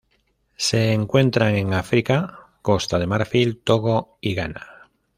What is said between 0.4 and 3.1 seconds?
Se encuentran en África: Costa de